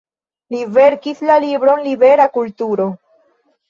Li 0.55 0.61
verkis 0.77 1.23
la 1.31 1.37
libron 1.45 1.87
"Libera 1.91 2.29
kulturo". 2.43 2.93